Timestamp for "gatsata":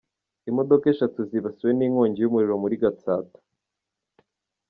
2.81-3.37